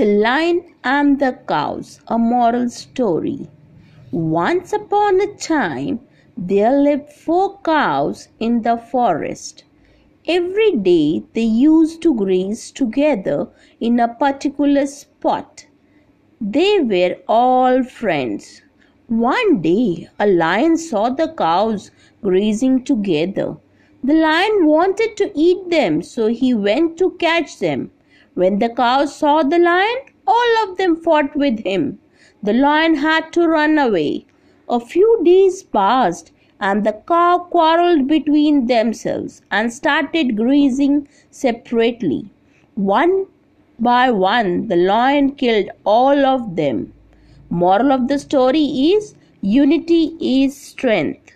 The 0.00 0.06
Lion 0.06 0.64
and 0.82 1.18
the 1.18 1.38
Cows, 1.46 2.00
a 2.08 2.16
moral 2.16 2.70
story. 2.70 3.50
Once 4.10 4.72
upon 4.72 5.20
a 5.20 5.34
time, 5.34 6.00
there 6.38 6.72
lived 6.72 7.12
four 7.12 7.58
cows 7.58 8.28
in 8.38 8.62
the 8.62 8.78
forest. 8.78 9.64
Every 10.26 10.70
day 10.76 11.24
they 11.34 11.42
used 11.42 12.00
to 12.00 12.14
graze 12.14 12.70
together 12.70 13.48
in 13.78 14.00
a 14.00 14.08
particular 14.08 14.86
spot. 14.86 15.66
They 16.40 16.80
were 16.80 17.18
all 17.28 17.82
friends. 17.82 18.62
One 19.08 19.60
day 19.60 20.08
a 20.18 20.26
lion 20.26 20.78
saw 20.78 21.10
the 21.10 21.34
cows 21.34 21.90
grazing 22.22 22.84
together. 22.84 23.58
The 24.02 24.14
lion 24.14 24.64
wanted 24.64 25.18
to 25.18 25.30
eat 25.34 25.68
them, 25.68 26.00
so 26.00 26.28
he 26.28 26.54
went 26.54 26.96
to 26.96 27.10
catch 27.18 27.58
them. 27.58 27.90
When 28.40 28.58
the 28.58 28.70
cows 28.70 29.14
saw 29.14 29.42
the 29.42 29.58
lion, 29.58 29.98
all 30.26 30.52
of 30.62 30.78
them 30.78 30.96
fought 30.96 31.36
with 31.36 31.58
him. 31.60 31.98
The 32.42 32.54
lion 32.54 32.94
had 32.94 33.34
to 33.34 33.46
run 33.46 33.76
away. 33.78 34.24
A 34.66 34.80
few 34.80 35.20
days 35.22 35.62
passed, 35.62 36.32
and 36.58 36.82
the 36.82 36.94
cow 37.06 37.48
quarreled 37.50 38.06
between 38.06 38.64
themselves 38.66 39.42
and 39.50 39.70
started 39.70 40.38
grazing 40.38 41.06
separately. 41.30 42.30
One 42.76 43.26
by 43.78 44.10
one, 44.10 44.68
the 44.68 44.76
lion 44.76 45.32
killed 45.32 45.68
all 45.84 46.24
of 46.24 46.56
them. 46.56 46.94
Moral 47.50 47.92
of 47.92 48.08
the 48.08 48.18
story 48.18 48.64
is 48.94 49.14
unity 49.42 50.16
is 50.18 50.56
strength. 50.56 51.29